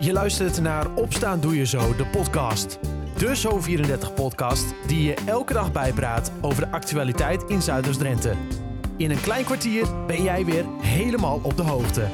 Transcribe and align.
Je 0.00 0.12
luistert 0.12 0.60
naar 0.60 0.94
Opstaan 0.94 1.40
Doe 1.40 1.56
Je 1.56 1.66
Zo, 1.66 1.96
de 1.96 2.06
podcast. 2.06 2.78
De 3.16 3.36
Zo34-podcast 3.36 4.64
die 4.86 5.02
je 5.02 5.14
elke 5.26 5.52
dag 5.52 5.72
bijpraat 5.72 6.32
over 6.40 6.64
de 6.64 6.70
actualiteit 6.70 7.42
in 7.42 7.62
Zuiders-Drenthe. 7.62 8.34
In 8.96 9.10
een 9.10 9.20
klein 9.20 9.44
kwartier 9.44 10.06
ben 10.06 10.22
jij 10.22 10.44
weer 10.44 10.64
helemaal 10.80 11.40
op 11.42 11.56
de 11.56 11.62
hoogte. 11.62 12.08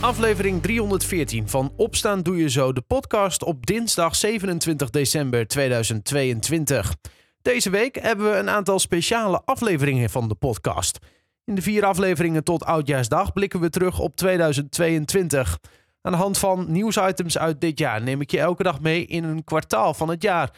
Aflevering 0.00 0.62
314 0.62 1.48
van 1.48 1.72
Opstaan 1.76 2.22
Doe 2.22 2.36
Je 2.36 2.50
Zo, 2.50 2.72
de 2.72 2.80
podcast 2.80 3.42
op 3.42 3.66
dinsdag 3.66 4.16
27 4.16 4.90
december 4.90 5.46
2022. 5.46 6.94
Deze 7.42 7.70
week 7.70 8.02
hebben 8.02 8.30
we 8.30 8.36
een 8.36 8.50
aantal 8.50 8.78
speciale 8.78 9.42
afleveringen 9.44 10.10
van 10.10 10.28
de 10.28 10.34
podcast. 10.34 10.98
In 11.44 11.54
de 11.54 11.62
vier 11.62 11.84
afleveringen 11.84 12.44
tot 12.44 12.64
Oudjaarsdag 12.64 13.32
blikken 13.32 13.60
we 13.60 13.70
terug 13.70 13.98
op 13.98 14.16
2022. 14.16 15.58
Aan 16.02 16.12
de 16.12 16.18
hand 16.18 16.38
van 16.38 16.66
nieuwsitems 16.68 17.38
uit 17.38 17.60
dit 17.60 17.78
jaar 17.78 18.02
neem 18.02 18.20
ik 18.20 18.30
je 18.30 18.38
elke 18.38 18.62
dag 18.62 18.80
mee 18.80 19.06
in 19.06 19.24
een 19.24 19.44
kwartaal 19.44 19.94
van 19.94 20.08
het 20.08 20.22
jaar. 20.22 20.50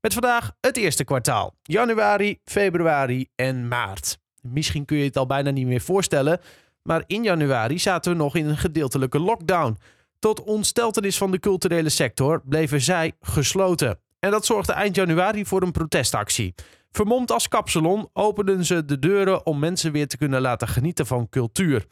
Met 0.00 0.12
vandaag 0.12 0.52
het 0.60 0.76
eerste 0.76 1.04
kwartaal. 1.04 1.54
Januari, 1.62 2.38
februari 2.44 3.28
en 3.34 3.68
maart. 3.68 4.18
Misschien 4.42 4.84
kun 4.84 4.96
je 4.96 5.04
het 5.04 5.16
al 5.16 5.26
bijna 5.26 5.50
niet 5.50 5.66
meer 5.66 5.80
voorstellen, 5.80 6.40
maar 6.82 7.02
in 7.06 7.22
januari 7.22 7.78
zaten 7.78 8.12
we 8.12 8.18
nog 8.18 8.36
in 8.36 8.46
een 8.46 8.56
gedeeltelijke 8.56 9.18
lockdown. 9.18 9.78
Tot 10.18 10.42
ontsteltenis 10.42 11.18
van 11.18 11.30
de 11.30 11.38
culturele 11.38 11.88
sector 11.88 12.42
bleven 12.44 12.80
zij 12.80 13.12
gesloten. 13.20 14.00
En 14.18 14.30
dat 14.30 14.46
zorgde 14.46 14.72
eind 14.72 14.96
januari 14.96 15.46
voor 15.46 15.62
een 15.62 15.72
protestactie. 15.72 16.54
Vermomd 16.90 17.32
als 17.32 17.48
kapsalon 17.48 18.08
openden 18.12 18.64
ze 18.64 18.84
de 18.84 18.98
deuren 18.98 19.46
om 19.46 19.58
mensen 19.58 19.92
weer 19.92 20.08
te 20.08 20.16
kunnen 20.16 20.40
laten 20.40 20.68
genieten 20.68 21.06
van 21.06 21.28
cultuur. 21.28 21.86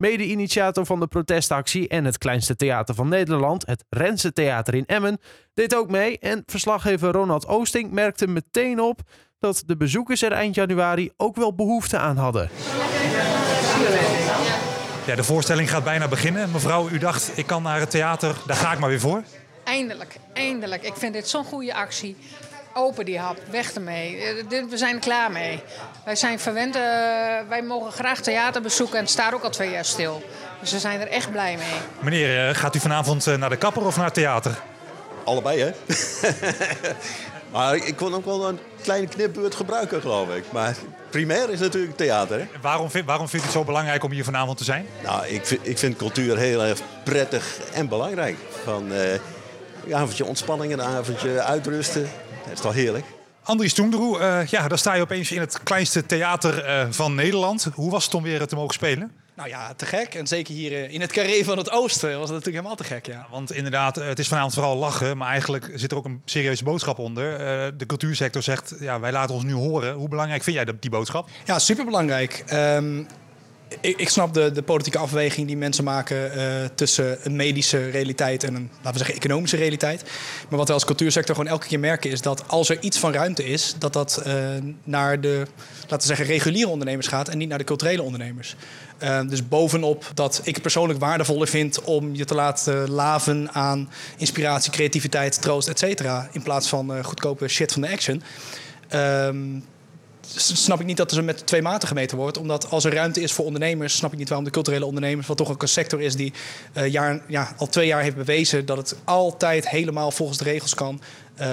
Mede-initiator 0.00 0.86
van 0.86 1.00
de 1.00 1.06
protestactie 1.06 1.88
en 1.88 2.04
het 2.04 2.18
kleinste 2.18 2.56
theater 2.56 2.94
van 2.94 3.08
Nederland, 3.08 3.66
het 3.66 3.84
Rense 3.88 4.32
Theater 4.32 4.74
in 4.74 4.86
Emmen, 4.86 5.18
deed 5.54 5.74
ook 5.74 5.90
mee. 5.90 6.18
En 6.18 6.42
verslaggever 6.46 7.12
Ronald 7.12 7.46
Oosting 7.46 7.90
merkte 7.90 8.26
meteen 8.26 8.80
op 8.80 9.00
dat 9.38 9.62
de 9.66 9.76
bezoekers 9.76 10.22
er 10.22 10.32
eind 10.32 10.54
januari 10.54 11.10
ook 11.16 11.36
wel 11.36 11.54
behoefte 11.54 11.98
aan 11.98 12.16
hadden. 12.16 12.50
Ja, 15.06 15.14
de 15.14 15.24
voorstelling 15.24 15.70
gaat 15.70 15.84
bijna 15.84 16.08
beginnen. 16.08 16.50
Mevrouw, 16.50 16.88
u 16.88 16.98
dacht, 16.98 17.38
ik 17.38 17.46
kan 17.46 17.62
naar 17.62 17.80
het 17.80 17.90
theater, 17.90 18.36
daar 18.46 18.56
ga 18.56 18.72
ik 18.72 18.78
maar 18.78 18.88
weer 18.88 19.00
voor. 19.00 19.22
Eindelijk, 19.64 20.16
eindelijk. 20.32 20.82
Ik 20.82 20.96
vind 20.96 21.12
dit 21.12 21.28
zo'n 21.28 21.44
goede 21.44 21.74
actie. 21.74 22.16
Open 22.74 23.04
die 23.04 23.18
hap, 23.18 23.36
weg 23.50 23.72
ermee. 23.74 24.16
Eh, 24.16 24.64
We 24.70 24.76
zijn 24.78 24.94
er 24.94 25.00
klaar 25.00 25.30
mee. 25.32 25.62
Wij 26.04 26.16
zijn 26.16 26.38
verwend, 26.40 26.74
eh, 26.76 26.82
wij 27.48 27.62
mogen 27.66 27.92
graag 27.92 28.20
theater 28.20 28.62
bezoeken 28.62 28.96
en 28.96 29.02
het 29.02 29.10
staat 29.12 29.32
ook 29.34 29.42
al 29.42 29.50
twee 29.50 29.70
jaar 29.70 29.84
stil. 29.84 30.22
Dus 30.60 30.72
we 30.72 30.78
zijn 30.78 31.00
er 31.00 31.08
echt 31.08 31.30
blij 31.30 31.56
mee. 31.56 31.78
Meneer, 32.00 32.48
eh, 32.48 32.54
gaat 32.54 32.74
u 32.74 32.78
vanavond 32.80 33.26
eh, 33.26 33.34
naar 33.36 33.50
de 33.50 33.56
kapper 33.56 33.86
of 33.86 33.96
naar 33.96 34.04
het 34.04 34.14
theater? 34.14 34.58
Allebei, 35.24 35.60
hè? 35.60 35.70
maar 37.52 37.74
ik 37.76 37.96
kon 37.96 38.14
ook 38.14 38.24
wel 38.24 38.48
een 38.48 38.58
kleine 38.82 39.06
knipbeurt 39.06 39.54
gebruiken, 39.54 40.00
geloof 40.00 40.34
ik. 40.34 40.44
Maar 40.52 40.74
primair 41.10 41.50
is 41.50 41.60
natuurlijk 41.60 41.96
theater, 41.96 42.38
hè? 42.38 42.46
Waarom, 42.60 42.90
vind- 42.90 43.06
waarom 43.06 43.28
vindt 43.28 43.44
u 43.44 43.48
het 43.48 43.58
zo 43.58 43.64
belangrijk 43.64 44.04
om 44.04 44.10
hier 44.10 44.24
vanavond 44.24 44.58
te 44.58 44.64
zijn? 44.64 44.86
Nou, 45.02 45.26
ik 45.26 45.46
vind, 45.46 45.60
ik 45.68 45.78
vind 45.78 45.96
cultuur 45.96 46.38
heel 46.38 46.62
erg 46.64 46.78
prettig 47.04 47.58
en 47.72 47.88
belangrijk. 47.88 48.36
Van 48.64 48.92
eh, 48.92 49.12
een 49.86 49.94
avondje 49.94 50.24
ontspanning, 50.24 50.72
een 50.72 50.82
avondje 50.82 51.40
uitrusten. 51.42 52.10
Dat 52.50 52.58
is 52.58 52.64
toch 52.64 52.74
heerlijk? 52.74 53.04
Andries 53.42 53.74
Toenderoe, 53.74 54.18
eh, 54.18 54.46
ja, 54.46 54.68
daar 54.68 54.78
sta 54.78 54.94
je 54.94 55.02
opeens 55.02 55.32
in 55.32 55.40
het 55.40 55.62
kleinste 55.62 56.06
theater 56.06 56.64
eh, 56.64 56.86
van 56.90 57.14
Nederland. 57.14 57.68
Hoe 57.74 57.90
was 57.90 58.04
het 58.04 58.14
om 58.14 58.22
weer 58.22 58.46
te 58.46 58.54
mogen 58.54 58.74
spelen? 58.74 59.12
Nou 59.36 59.48
ja, 59.48 59.74
te 59.74 59.86
gek. 59.86 60.14
En 60.14 60.26
zeker 60.26 60.54
hier 60.54 60.72
eh, 60.72 60.92
in 60.92 61.00
het 61.00 61.12
carré 61.12 61.44
van 61.44 61.58
het 61.58 61.70
oosten 61.70 62.08
was 62.08 62.18
dat 62.18 62.36
natuurlijk 62.36 62.54
helemaal 62.56 62.76
te 62.76 62.84
gek, 62.84 63.06
ja. 63.06 63.26
Want 63.30 63.52
inderdaad, 63.52 63.96
het 63.96 64.18
is 64.18 64.28
vanavond 64.28 64.54
vooral 64.54 64.76
lachen, 64.76 65.16
maar 65.16 65.28
eigenlijk 65.28 65.70
zit 65.74 65.90
er 65.90 65.96
ook 65.96 66.04
een 66.04 66.22
serieuze 66.24 66.64
boodschap 66.64 66.98
onder. 66.98 67.32
Eh, 67.32 67.72
de 67.76 67.86
cultuursector 67.86 68.42
zegt, 68.42 68.74
ja, 68.80 69.00
wij 69.00 69.12
laten 69.12 69.34
ons 69.34 69.44
nu 69.44 69.52
horen. 69.52 69.94
Hoe 69.94 70.08
belangrijk 70.08 70.42
vind 70.42 70.56
jij 70.56 70.64
dat- 70.64 70.82
die 70.82 70.90
boodschap? 70.90 71.28
Ja, 71.44 71.58
superbelangrijk. 71.58 72.42
Ehm, 72.46 73.02
ik, 73.80 74.08
snap 74.08 74.34
de, 74.34 74.52
de 74.52 74.62
politieke 74.62 74.98
afweging 74.98 75.46
die 75.46 75.56
mensen 75.56 75.84
maken 75.84 76.32
eh, 76.32 76.68
tussen 76.74 77.18
een 77.22 77.36
medische 77.36 77.90
realiteit 77.90 78.44
en 78.44 78.54
een, 78.54 78.70
laten 78.76 78.92
we 78.92 78.98
zeggen, 78.98 79.14
economische 79.14 79.56
realiteit. 79.56 80.02
Maar 80.48 80.58
wat 80.58 80.68
we 80.68 80.74
als 80.74 80.84
cultuursector 80.84 81.34
gewoon 81.34 81.50
elke 81.50 81.66
keer 81.66 81.80
merken 81.80 82.10
is 82.10 82.20
dat 82.20 82.48
als 82.48 82.68
er 82.68 82.80
iets 82.80 82.98
van 82.98 83.12
ruimte 83.12 83.44
is, 83.44 83.74
dat 83.78 83.92
dat 83.92 84.16
eh, 84.16 84.34
naar 84.84 85.20
de, 85.20 85.46
laten 85.80 85.98
we 85.98 86.14
zeggen, 86.14 86.26
reguliere 86.26 86.70
ondernemers 86.70 87.06
gaat 87.06 87.28
en 87.28 87.38
niet 87.38 87.48
naar 87.48 87.58
de 87.58 87.64
culturele 87.64 88.02
ondernemers. 88.02 88.56
Eh, 88.98 89.20
dus 89.28 89.48
bovenop 89.48 90.10
dat 90.14 90.40
ik 90.44 90.62
persoonlijk 90.62 90.98
waardevoller 90.98 91.48
vind 91.48 91.82
om 91.82 92.14
je 92.14 92.24
te 92.24 92.34
laten 92.34 92.90
laven 92.90 93.52
aan 93.52 93.90
inspiratie, 94.16 94.72
creativiteit, 94.72 95.42
troost, 95.42 95.68
et 95.68 95.78
cetera. 95.78 96.28
In 96.32 96.42
plaats 96.42 96.68
van 96.68 97.04
goedkope 97.04 97.48
shit 97.48 97.72
van 97.72 97.82
de 97.82 97.90
action. 97.90 98.22
Ehm, 98.88 99.36
snap 100.36 100.80
ik 100.80 100.86
niet 100.86 100.96
dat 100.96 101.12
er 101.12 101.24
met 101.24 101.46
twee 101.46 101.62
maten 101.62 101.88
gemeten 101.88 102.16
wordt. 102.16 102.38
Omdat 102.38 102.70
als 102.70 102.84
er 102.84 102.94
ruimte 102.94 103.20
is 103.20 103.32
voor 103.32 103.44
ondernemers, 103.44 103.96
snap 103.96 104.12
ik 104.12 104.18
niet 104.18 104.28
waarom 104.28 104.46
de 104.46 104.52
culturele 104.52 104.86
ondernemers, 104.86 105.26
wat 105.26 105.36
toch 105.36 105.50
ook 105.50 105.62
een 105.62 105.68
sector 105.68 106.00
is 106.00 106.16
die 106.16 106.32
eh, 106.72 106.86
jaar, 106.86 107.20
ja, 107.26 107.54
al 107.56 107.68
twee 107.68 107.86
jaar 107.86 108.02
heeft 108.02 108.16
bewezen 108.16 108.66
dat 108.66 108.76
het 108.76 108.96
altijd 109.04 109.68
helemaal 109.68 110.10
volgens 110.10 110.38
de 110.38 110.44
regels 110.44 110.74
kan. 110.74 111.00
Eh, 111.34 111.48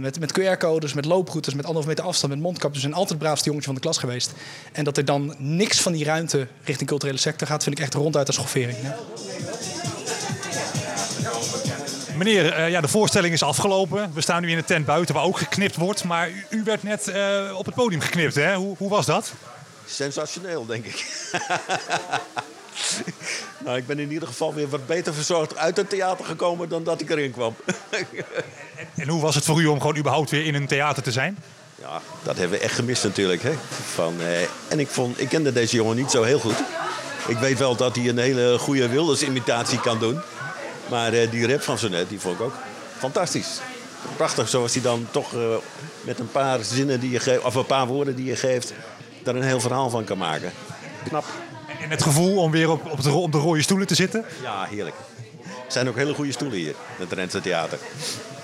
met, 0.00 0.20
met 0.20 0.40
QR-codes, 0.40 0.92
met 0.92 1.04
looproutes, 1.04 1.54
met 1.54 1.64
anderhalf 1.64 1.88
meter 1.88 2.04
afstand, 2.04 2.32
met 2.32 2.42
mondkapjes. 2.42 2.80
zijn 2.80 2.92
altijd 2.92 3.10
het 3.10 3.18
braafste 3.18 3.44
jongetje 3.46 3.66
van 3.66 3.74
de 3.74 3.80
klas 3.80 3.98
geweest. 3.98 4.32
En 4.72 4.84
dat 4.84 4.96
er 4.96 5.04
dan 5.04 5.34
niks 5.38 5.80
van 5.80 5.92
die 5.92 6.04
ruimte 6.04 6.46
richting 6.64 6.88
culturele 6.88 7.18
sector 7.18 7.46
gaat, 7.46 7.62
vind 7.62 7.78
ik 7.78 7.84
echt 7.84 7.94
ronduit 7.94 8.28
een 8.28 8.34
schoffering. 8.34 8.76
Meneer, 12.16 12.52
eh, 12.52 12.70
ja, 12.70 12.80
de 12.80 12.88
voorstelling 12.88 13.32
is 13.32 13.42
afgelopen. 13.42 14.10
We 14.14 14.20
staan 14.20 14.42
nu 14.42 14.50
in 14.50 14.56
een 14.56 14.64
tent 14.64 14.86
buiten 14.86 15.14
waar 15.14 15.24
ook 15.24 15.38
geknipt 15.38 15.76
wordt. 15.76 16.04
Maar 16.04 16.30
u, 16.30 16.44
u 16.50 16.62
werd 16.64 16.82
net 16.82 17.08
eh, 17.08 17.56
op 17.56 17.66
het 17.66 17.74
podium 17.74 18.00
geknipt, 18.00 18.34
hè? 18.34 18.54
Hoe, 18.54 18.76
hoe 18.78 18.88
was 18.88 19.06
dat? 19.06 19.32
Sensationeel, 19.86 20.66
denk 20.66 20.84
ik. 20.84 21.06
nou, 23.64 23.76
ik 23.76 23.86
ben 23.86 23.98
in 23.98 24.12
ieder 24.12 24.28
geval 24.28 24.54
weer 24.54 24.68
wat 24.68 24.86
beter 24.86 25.14
verzorgd 25.14 25.56
uit 25.56 25.76
het 25.76 25.90
theater 25.90 26.24
gekomen 26.24 26.68
dan 26.68 26.84
dat 26.84 27.00
ik 27.00 27.10
erin 27.10 27.32
kwam. 27.32 27.54
En 28.94 29.08
hoe 29.08 29.20
was 29.20 29.34
het 29.34 29.44
voor 29.44 29.60
u 29.60 29.66
om 29.66 29.80
gewoon 29.80 29.96
überhaupt 29.96 30.30
weer 30.30 30.44
in 30.44 30.54
een 30.54 30.66
theater 30.66 31.02
te 31.02 31.12
zijn? 31.12 31.38
Ja, 31.74 32.00
dat 32.22 32.36
hebben 32.36 32.58
we 32.58 32.64
echt 32.64 32.74
gemist 32.74 33.04
natuurlijk. 33.04 33.42
Hè? 33.42 33.52
Van, 33.94 34.14
eh, 34.20 34.42
en 34.68 34.80
ik, 34.80 34.88
vond, 34.88 35.20
ik 35.20 35.28
kende 35.28 35.52
deze 35.52 35.76
jongen 35.76 35.96
niet 35.96 36.10
zo 36.10 36.22
heel 36.22 36.38
goed. 36.38 36.56
Ik 37.26 37.38
weet 37.38 37.58
wel 37.58 37.76
dat 37.76 37.96
hij 37.96 38.08
een 38.08 38.18
hele 38.18 38.58
goede 38.58 38.88
Wilders-imitatie 38.88 39.80
kan 39.80 39.98
doen. 39.98 40.20
Maar 40.88 41.12
eh, 41.12 41.30
die 41.30 41.46
rap 41.46 41.62
van 41.62 41.78
zo 41.78 41.88
net, 41.88 42.08
die 42.08 42.20
vond 42.20 42.34
ik 42.34 42.40
ook 42.40 42.54
fantastisch. 42.98 43.60
Prachtig, 44.16 44.48
zoals 44.48 44.72
hij 44.72 44.82
dan 44.82 45.06
toch 45.10 45.34
eh, 45.34 45.40
met 46.00 46.18
een 46.18 46.30
paar 46.30 46.64
zinnen 46.64 47.00
die 47.00 47.10
je 47.10 47.20
geeft, 47.20 47.42
of 47.42 47.54
een 47.54 47.66
paar 47.66 47.86
woorden 47.86 48.16
die 48.16 48.24
je 48.24 48.36
geeft, 48.36 48.72
daar 49.22 49.34
een 49.34 49.42
heel 49.42 49.60
verhaal 49.60 49.90
van 49.90 50.04
kan 50.04 50.18
maken. 50.18 50.52
Knap. 51.08 51.24
En 51.82 51.90
het 51.90 52.02
gevoel 52.02 52.36
om 52.36 52.50
weer 52.50 52.70
op, 52.70 52.90
op, 52.90 53.02
de, 53.02 53.12
op 53.12 53.32
de 53.32 53.38
rode 53.38 53.62
stoelen 53.62 53.86
te 53.86 53.94
zitten? 53.94 54.24
Ja, 54.42 54.64
heerlijk. 54.64 54.96
Er 55.44 55.78
zijn 55.78 55.88
ook 55.88 55.96
hele 55.96 56.14
goede 56.14 56.32
stoelen 56.32 56.58
hier, 56.58 56.68
in 56.68 56.74
het 56.96 57.08
Drentse 57.08 57.40
Theater. 57.40 57.78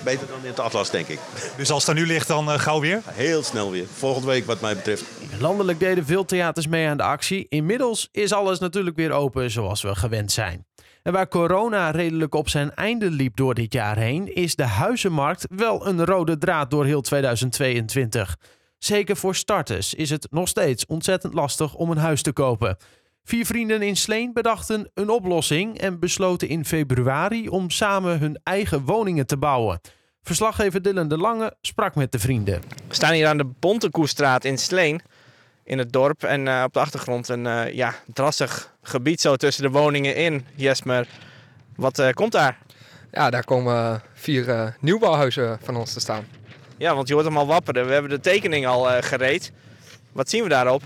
Beter 0.03 0.27
dan 0.27 0.39
in 0.41 0.49
het 0.49 0.59
Atlas, 0.59 0.89
denk 0.89 1.07
ik. 1.07 1.19
Dus 1.57 1.71
als 1.71 1.85
het 1.85 1.95
daar 1.95 2.05
nu 2.05 2.11
ligt, 2.11 2.27
dan 2.27 2.51
eh, 2.51 2.59
gauw 2.59 2.79
weer? 2.79 3.01
Heel 3.05 3.43
snel 3.43 3.71
weer. 3.71 3.85
Volgende 3.93 4.27
week, 4.27 4.45
wat 4.45 4.61
mij 4.61 4.75
betreft. 4.75 5.03
Landelijk 5.39 5.79
deden 5.79 6.05
veel 6.05 6.25
theaters 6.25 6.67
mee 6.67 6.87
aan 6.87 6.97
de 6.97 7.03
actie. 7.03 7.45
Inmiddels 7.49 8.09
is 8.11 8.33
alles 8.33 8.59
natuurlijk 8.59 8.95
weer 8.95 9.11
open 9.11 9.51
zoals 9.51 9.81
we 9.81 9.95
gewend 9.95 10.31
zijn. 10.31 10.68
En 11.09 11.15
waar 11.15 11.27
corona 11.27 11.91
redelijk 11.91 12.35
op 12.35 12.49
zijn 12.49 12.73
einde 12.73 13.11
liep 13.11 13.35
door 13.35 13.53
dit 13.53 13.73
jaar 13.73 13.97
heen, 13.97 14.35
is 14.35 14.55
de 14.55 14.63
huizenmarkt 14.63 15.45
wel 15.49 15.87
een 15.87 16.05
rode 16.05 16.37
draad 16.37 16.71
door 16.71 16.85
heel 16.85 17.01
2022. 17.01 18.37
Zeker 18.77 19.15
voor 19.15 19.35
starters 19.35 19.93
is 19.93 20.09
het 20.09 20.27
nog 20.31 20.47
steeds 20.47 20.85
ontzettend 20.85 21.33
lastig 21.33 21.75
om 21.75 21.91
een 21.91 21.97
huis 21.97 22.21
te 22.21 22.31
kopen. 22.31 22.77
Vier 23.23 23.45
vrienden 23.45 23.81
in 23.81 23.97
Sleen 23.97 24.33
bedachten 24.33 24.91
een 24.93 25.09
oplossing 25.09 25.77
en 25.77 25.99
besloten 25.99 26.47
in 26.47 26.65
februari 26.65 27.49
om 27.49 27.69
samen 27.69 28.19
hun 28.19 28.39
eigen 28.43 28.85
woningen 28.85 29.25
te 29.25 29.37
bouwen. 29.37 29.79
Verslaggever 30.21 30.81
Dylan 30.81 31.07
de 31.07 31.17
Lange 31.17 31.55
sprak 31.61 31.95
met 31.95 32.11
de 32.11 32.19
vrienden. 32.19 32.61
We 32.87 32.95
staan 32.95 33.13
hier 33.13 33.27
aan 33.27 33.37
de 33.37 33.51
Bontekoestraat 33.59 34.45
in 34.45 34.57
Sleen, 34.57 35.01
in 35.69 35.77
het 35.77 35.93
dorp. 35.93 36.23
En 36.23 36.47
eh, 36.47 36.63
op 36.65 36.73
de 36.73 36.79
achtergrond 36.79 37.27
een 37.27 37.47
eh, 37.47 37.73
ja, 37.73 37.95
drassig 38.13 38.73
gebied 38.81 39.21
zo 39.21 39.35
tussen 39.35 39.63
de 39.63 39.69
woningen 39.69 40.15
in. 40.15 40.45
Jesmer, 40.55 41.07
wat 41.75 41.99
eh, 41.99 42.09
komt 42.09 42.31
daar? 42.31 42.57
Ja, 43.11 43.29
daar 43.29 43.43
komen 43.43 44.01
vier 44.13 44.75
nieuwbouwhuizen 44.79 45.59
van 45.63 45.75
ons 45.75 45.93
te 45.93 45.99
staan. 45.99 46.27
Ja, 46.77 46.95
want 46.95 47.07
je 47.07 47.13
hoort 47.13 47.25
hem 47.25 47.37
al 47.37 47.47
wapperen. 47.47 47.85
We 47.85 47.93
hebben 47.93 48.11
de 48.11 48.19
tekening 48.19 48.67
al 48.67 49.01
gereed. 49.01 49.51
Wat 50.11 50.29
zien 50.29 50.43
we 50.43 50.49
daarop? 50.49 50.83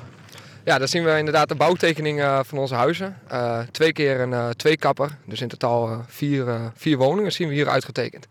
Ja, 0.64 0.78
daar 0.78 0.88
zien 0.88 1.04
we 1.04 1.18
inderdaad 1.18 1.50
de 1.50 1.56
bouwtekening 1.56 2.42
van 2.46 2.58
onze 2.58 2.76
huizen. 2.76 3.18
Twee 3.72 3.94
keer 3.94 4.20
een 4.20 4.56
tweekapper, 4.56 5.18
dus 5.26 5.42
in 5.42 5.48
totaal 5.48 6.06
vier, 6.08 6.72
vier 6.76 6.98
woningen 6.98 7.32
zien 7.32 7.48
we 7.48 7.54
hier 7.54 7.70
uitgetekend. 7.70 8.28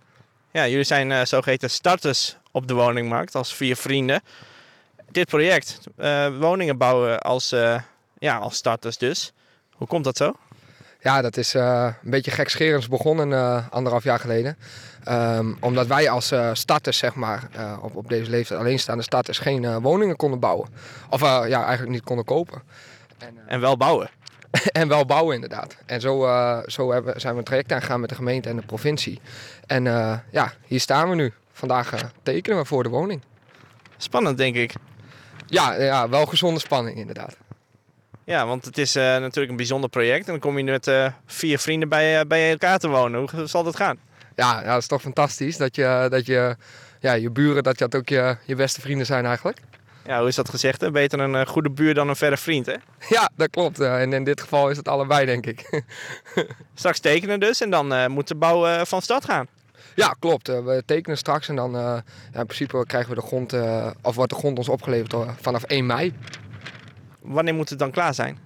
Ja, 0.53 0.69
jullie 0.69 0.85
zijn 0.85 1.13
eh, 1.13 1.25
zogeheten 1.25 1.71
starters 1.71 2.37
op 2.51 2.69
de 2.69 2.75
woningmarkt 2.75 3.35
als 3.35 3.55
vier 3.55 3.77
vrienden. 3.77 4.23
Dit 5.13 5.29
project, 5.29 5.81
eh, 5.97 6.39
woningen 6.39 6.77
bouwen 6.77 7.21
als, 7.21 7.53
eh, 7.53 7.81
ja, 8.19 8.37
als 8.37 8.57
starters 8.57 8.99
dus. 8.99 9.33
Hoe 9.73 9.87
komt 9.87 10.05
dat 10.05 10.17
zo? 10.17 10.33
Ja, 11.01 11.23
dat 11.23 11.37
is 11.37 11.55
eh, 11.55 11.95
een 12.05 12.11
beetje 12.11 12.31
gekscherends 12.31 12.89
begonnen 12.89 13.31
uh, 13.31 13.69
anderhalf 13.71 14.05
jaar 14.05 14.19
geleden. 14.19 14.57
Um, 15.09 15.57
omdat 15.61 15.87
wij 15.87 16.11
als 16.11 16.33
uh, 16.33 16.51
starters, 16.53 16.99
zeg 16.99 17.15
maar, 17.15 17.49
op, 17.81 17.97
op 17.97 18.09
deze 18.09 18.31
leeftijd 18.31 18.61
alleenstaande 18.61 19.03
starters 19.03 19.39
geen 19.39 19.81
woningen 19.81 20.17
konden 20.17 20.41
bouwen. 20.41 20.69
Of 21.11 21.21
ja, 21.21 21.65
eigenlijk 21.65 21.89
niet 21.91 22.05
konden 22.05 22.25
kopen. 22.25 22.63
En, 23.19 23.39
en 23.47 23.61
wel 23.61 23.77
bouwen. 23.77 24.11
en 24.81 24.89
wel 24.89 25.05
bouwen, 25.05 25.35
inderdaad. 25.35 25.77
En 25.87 26.01
zo, 26.01 26.19
zo 26.67 26.93
hebben, 26.93 27.21
zijn 27.21 27.33
we 27.33 27.39
een 27.39 27.45
traject 27.45 27.73
aangegaan 27.73 28.01
met 28.01 28.09
de 28.09 28.15
gemeente 28.15 28.49
en 28.49 28.57
de 28.57 28.67
provincie. 28.67 29.21
En 29.67 29.85
ja, 30.31 30.53
hier 30.67 30.81
staan 30.81 31.09
we 31.09 31.15
nu. 31.15 31.33
Vandaag 31.53 32.13
tekenen 32.23 32.59
we 32.59 32.65
voor 32.65 32.83
de 32.83 32.89
woning. 32.89 33.23
Spannend, 33.97 34.39
denk 34.39 34.57
ik. 34.57 34.73
Ja, 35.53 35.83
ja 35.83 36.09
wel 36.09 36.27
gezonde 36.27 36.61
spanning, 36.61 36.97
inderdaad. 36.97 37.37
Ja, 38.25 38.47
want 38.47 38.65
het 38.65 38.79
is 38.79 38.97
uh, 38.97 39.03
natuurlijk 39.03 39.51
een 39.51 39.57
bijzonder 39.57 39.91
project. 39.91 40.27
En 40.27 40.33
dan 40.33 40.41
kom 40.41 40.59
je 40.59 40.65
met 40.65 40.87
uh, 40.87 41.07
vier 41.27 41.59
vrienden 41.59 41.89
bij, 41.89 42.21
uh, 42.21 42.27
bij 42.27 42.51
elkaar 42.51 42.79
te 42.79 42.89
wonen. 42.89 43.29
Hoe 43.31 43.47
zal 43.47 43.63
dat 43.63 43.77
gaan? 43.77 43.99
Ja, 44.37 44.61
ja, 44.61 44.73
dat 44.73 44.81
is 44.81 44.87
toch 44.87 45.01
fantastisch. 45.01 45.57
Dat 45.57 45.77
je, 45.77 46.07
dat 46.11 46.27
je, 46.27 46.57
ja, 47.01 47.13
je 47.13 47.31
buren, 47.31 47.63
dat 47.63 47.79
dat 47.79 47.95
ook 47.95 48.09
je, 48.09 48.37
je 48.45 48.55
beste 48.55 48.81
vrienden 48.81 49.07
zijn 49.07 49.25
eigenlijk. 49.25 49.61
Ja, 50.07 50.19
hoe 50.19 50.29
is 50.29 50.35
dat 50.35 50.49
gezegd? 50.49 50.81
Hè? 50.81 50.91
Beter 50.91 51.21
een 51.21 51.47
goede 51.47 51.71
buur 51.71 51.95
dan 51.95 52.09
een 52.09 52.17
verre 52.17 52.37
vriend, 52.37 52.67
hè? 52.67 52.77
Ja, 53.09 53.31
dat 53.37 53.51
klopt. 53.51 53.81
en 53.81 54.13
in 54.13 54.25
dit 54.25 54.41
geval 54.41 54.71
is 54.71 54.77
het 54.77 54.89
allebei, 54.89 55.27
denk 55.27 55.47
ik. 55.47 55.83
Straks 56.75 56.99
tekenen 57.01 57.41
dus 57.41 57.61
en 57.61 57.71
dan 57.71 58.11
moet 58.11 58.29
de 58.29 58.35
bouw 58.35 58.85
van 58.85 59.03
start 59.03 59.25
gaan. 59.25 59.47
Ja, 59.95 60.15
klopt. 60.19 60.47
we 60.47 60.83
tekenen 60.87 61.19
straks 61.19 61.49
en 61.49 61.57
dan 61.57 61.73
ja, 61.73 62.03
in 62.35 62.47
principe 62.47 62.85
krijgen 62.87 63.15
we 63.15 63.21
de 63.21 63.27
grond, 63.27 63.55
of 64.03 64.15
wordt 64.15 64.33
de 64.33 64.39
grond 64.39 64.59
ons 64.59 64.69
opgeleverd 64.69 65.15
vanaf 65.41 65.63
1 65.63 65.87
mei. 65.87 66.15
Wanneer 67.21 67.55
moet 67.55 67.69
het 67.69 67.79
dan 67.79 67.91
klaar 67.91 68.15
zijn? 68.15 68.39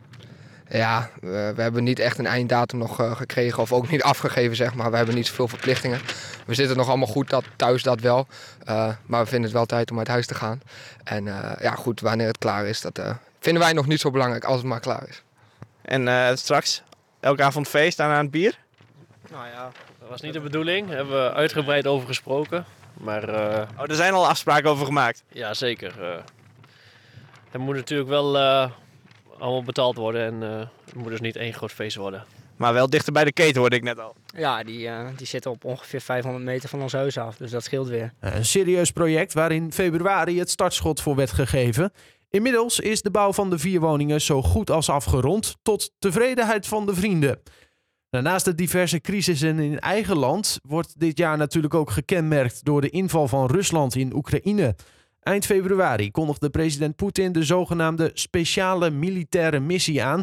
Ja, 0.69 1.11
we, 1.21 1.53
we 1.57 1.63
hebben 1.63 1.85
niet 1.85 1.99
echt 1.99 2.19
een 2.19 2.27
einddatum 2.27 2.79
nog 2.79 3.01
uh, 3.01 3.17
gekregen 3.17 3.63
of 3.63 3.73
ook 3.73 3.91
niet 3.91 4.03
afgegeven, 4.13 4.57
zeg 4.57 4.75
maar. 4.75 4.91
We 4.91 4.97
hebben 4.97 5.15
niet 5.15 5.27
zoveel 5.27 5.49
verplichtingen. 5.49 6.01
We 6.47 6.55
zitten 6.55 6.77
nog 6.77 6.89
allemaal 6.89 7.07
goed 7.07 7.31
dat, 7.31 7.45
thuis, 7.57 7.83
dat 7.83 8.01
wel. 8.01 8.27
Uh, 8.69 8.89
maar 9.07 9.23
we 9.23 9.29
vinden 9.29 9.43
het 9.43 9.53
wel 9.53 9.67
tijd 9.67 9.91
om 9.91 9.99
uit 9.99 10.09
huis 10.09 10.27
te 10.27 10.35
gaan. 10.35 10.61
En 11.05 11.27
uh, 11.27 11.53
ja, 11.61 11.75
goed, 11.75 12.01
wanneer 12.01 12.27
het 12.27 12.39
klaar 12.39 12.67
is, 12.67 12.81
dat 12.81 13.01
vinden 13.41 13.63
wij 13.63 13.73
nog 13.73 13.87
niet 13.87 14.01
zo 14.01 14.11
belangrijk 14.11 14.45
als 14.45 14.57
het 14.57 14.67
maar 14.67 14.81
klaar 14.81 15.09
is. 15.09 15.23
En 15.83 16.39
straks, 16.39 16.83
elke 17.21 17.43
avond 17.43 17.69
feest 17.69 18.01
aan 18.01 18.11
het 18.11 18.31
bier? 18.31 18.59
Nou 19.31 19.47
ja, 19.47 19.71
dat 20.07 20.21
was 20.21 20.25
niet 20.25 20.33
de 20.33 20.41
bedoeling. 20.41 20.87
Daar 20.87 20.97
hebben 20.97 21.23
we 21.23 21.33
uitgebreid 21.33 21.87
over 21.87 22.07
gesproken. 22.07 22.65
Maar, 22.93 23.29
oh, 23.29 23.83
er 23.87 23.95
zijn 23.95 24.13
al 24.13 24.29
afspraken 24.29 24.71
over 24.71 24.87
gemaakt? 24.87 25.25
Ja, 25.33 25.55
zeker. 25.55 26.23
Het 27.51 27.61
moet 27.61 27.75
natuurlijk 27.75 28.09
wel 28.09 28.37
uh, 28.37 28.71
allemaal 29.39 29.63
betaald 29.63 29.97
worden 29.97 30.23
en 30.23 30.51
uh, 30.51 30.59
het 30.85 30.95
moet 30.95 31.09
dus 31.09 31.21
niet 31.21 31.37
één 31.37 31.53
groot 31.53 31.73
feest 31.73 31.97
worden. 31.97 32.25
Maar 32.57 32.73
wel 32.73 32.91
dichter 32.91 33.13
bij 33.13 33.25
de 33.25 33.33
keten 33.33 33.61
hoorde 33.61 33.77
ik 33.77 33.83
net 33.83 33.99
al. 33.99 34.15
Ja, 34.37 34.63
die, 34.63 34.87
uh, 34.87 35.07
die 35.17 35.27
zitten 35.27 35.51
op 35.51 35.65
ongeveer 35.65 36.01
500 36.01 36.45
meter 36.45 36.69
van 36.69 36.83
ons 36.83 36.93
huis 36.93 37.19
af, 37.19 37.37
dus 37.37 37.51
dat 37.51 37.65
scheelt 37.65 37.89
weer. 37.89 38.13
Een 38.21 38.45
serieus 38.45 38.91
project 38.91 39.33
waar 39.33 39.53
in 39.53 39.73
februari 39.73 40.39
het 40.39 40.51
startschot 40.51 41.01
voor 41.01 41.17
werd 41.17 41.33
gegeven. 41.33 41.93
Inmiddels 42.31 42.81
is 42.81 43.03
de 43.03 43.11
bouw 43.11 43.33
van 43.33 43.51
de 43.51 43.59
vier 43.59 43.81
woningen 43.81 44.21
zo 44.21 44.43
goed 44.43 44.71
als 44.71 44.89
afgerond, 44.89 45.57
tot 45.63 45.93
tevredenheid 45.99 46.67
van 46.67 46.87
de 46.87 46.95
vrienden. 46.95 47.41
Naast 48.23 48.45
de 48.45 48.55
diverse 48.55 49.01
crisissen 49.01 49.59
in 49.59 49.79
eigen 49.79 50.17
land 50.17 50.59
wordt 50.63 51.01
dit 51.01 51.19
jaar 51.19 51.37
natuurlijk 51.37 51.75
ook 51.75 51.91
gekenmerkt 51.91 52.65
door 52.65 52.81
de 52.81 52.91
inval 52.91 53.29
van 53.29 53.47
Rusland 53.47 53.95
in 53.95 54.15
Oekraïne. 54.15 54.75
Eind 55.21 55.47
februari 55.47 56.11
kondigde 56.11 56.51
president 56.51 56.97
Poetin 56.97 57.33
de 57.33 57.45
zogenaamde 57.45 58.11
speciale 58.15 58.91
militaire 58.91 59.61
missie 59.61 60.03
aan. 60.03 60.23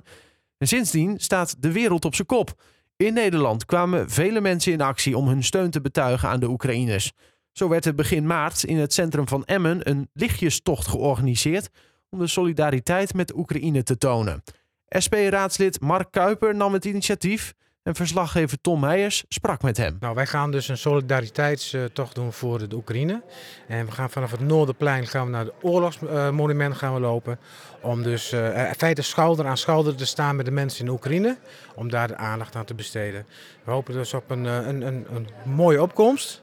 En 0.57 0.67
sindsdien 0.67 1.19
staat 1.19 1.55
de 1.59 1.71
wereld 1.71 2.05
op 2.05 2.15
zijn 2.15 2.27
kop. 2.27 2.61
In 2.95 3.13
Nederland 3.13 3.65
kwamen 3.65 4.09
vele 4.09 4.41
mensen 4.41 4.71
in 4.71 4.81
actie 4.81 5.17
om 5.17 5.27
hun 5.27 5.43
steun 5.43 5.71
te 5.71 5.81
betuigen 5.81 6.29
aan 6.29 6.39
de 6.39 6.49
Oekraïners. 6.49 7.11
Zo 7.51 7.69
werd 7.69 7.85
er 7.85 7.95
begin 7.95 8.25
maart 8.25 8.63
in 8.63 8.77
het 8.77 8.93
centrum 8.93 9.27
van 9.27 9.45
Emmen 9.45 9.89
een 9.89 10.09
lichtjestocht 10.13 10.87
georganiseerd 10.87 11.69
om 12.09 12.19
de 12.19 12.27
solidariteit 12.27 13.13
met 13.13 13.35
Oekraïne 13.35 13.83
te 13.83 13.97
tonen. 13.97 14.43
SP-raadslid 14.87 15.81
Mark 15.81 16.11
Kuiper 16.11 16.55
nam 16.55 16.73
het 16.73 16.85
initiatief 16.85 17.53
en 17.83 17.95
verslaggever 17.95 18.61
Tom 18.61 18.79
Meijers 18.79 19.23
sprak 19.27 19.61
met 19.61 19.77
hem. 19.77 19.97
Nou, 19.99 20.15
wij 20.15 20.25
gaan 20.25 20.51
dus 20.51 20.67
een 20.67 20.77
solidariteitstocht 20.77 22.15
doen 22.15 22.33
voor 22.33 22.67
de 22.67 22.75
Oekraïne. 22.75 23.21
En 23.67 23.85
we 23.85 23.91
gaan 23.91 24.09
vanaf 24.09 24.31
het 24.31 24.39
Noorderplein 24.39 25.07
gaan 25.07 25.25
we 25.25 25.31
naar 25.31 25.45
het 25.45 25.53
oorlogsmonument 25.61 26.75
gaan 26.75 26.93
we 26.93 26.99
lopen. 26.99 27.39
Om 27.81 28.03
dus 28.03 28.33
uh, 28.33 28.67
in 28.67 28.75
feite 28.75 29.01
schouder 29.01 29.45
aan 29.45 29.57
schouder 29.57 29.95
te 29.95 30.05
staan 30.05 30.35
met 30.35 30.45
de 30.45 30.51
mensen 30.51 30.85
in 30.85 30.91
Oekraïne. 30.91 31.37
Om 31.75 31.89
daar 31.89 32.07
de 32.07 32.15
aandacht 32.15 32.55
aan 32.55 32.65
te 32.65 32.73
besteden. 32.73 33.25
We 33.63 33.71
hopen 33.71 33.93
dus 33.93 34.13
op 34.13 34.29
een, 34.29 34.45
een, 34.45 34.81
een, 34.81 35.05
een 35.13 35.27
mooie 35.43 35.81
opkomst. 35.81 36.41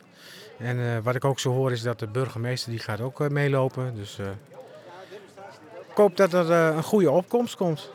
En 0.59 1.03
wat 1.03 1.15
ik 1.15 1.25
ook 1.25 1.41
zo 1.41 1.53
hoor 1.53 1.73
is 1.73 1.83
dat 1.83 1.99
de 1.99 2.07
burgemeester 2.07 2.71
die 2.71 2.81
gaat 2.81 3.01
ook 3.01 3.29
meelopen. 3.29 3.95
Dus 3.95 4.19
ik 5.91 5.97
hoop 5.97 6.17
dat 6.17 6.33
er 6.33 6.51
een 6.51 6.83
goede 6.83 7.11
opkomst 7.11 7.57
komt. 7.57 7.91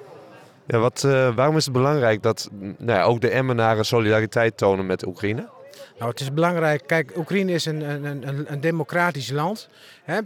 Ja, 0.68 0.78
wat, 0.78 1.04
uh, 1.06 1.36
waarom 1.36 1.58
is 1.58 1.66
het 1.66 1.74
belangrijk 1.74 2.24
dat 2.24 2.50
nou 2.78 3.00
ja, 3.00 3.04
ook 3.04 3.22
de 3.22 3.30
Emmenaren 3.30 3.86
solidariteit 3.86 4.58
tonen 4.58 4.86
met 4.86 5.06
Oekraïne? 5.06 5.48
Nou, 6.00 6.12
het 6.12 6.20
is 6.20 6.34
belangrijk. 6.34 6.84
Kijk, 6.88 7.18
Oekraïne 7.18 7.52
is 7.52 7.66
een, 7.66 7.90
een, 7.90 8.28
een, 8.28 8.52
een 8.52 8.62
democratisch 8.62 9.32
land. 9.32 9.70